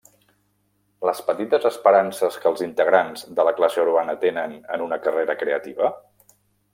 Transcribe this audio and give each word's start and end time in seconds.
Les 1.07 1.19
petites 1.27 1.67
esperances 1.69 2.39
que 2.45 2.49
els 2.51 2.63
integrants 2.69 3.23
de 3.41 3.47
la 3.49 3.55
classe 3.59 3.85
urbana 3.87 4.19
tenen 4.27 4.57
en 4.77 4.87
una 4.89 4.99
carrera 5.05 5.37
creativa? 5.43 5.93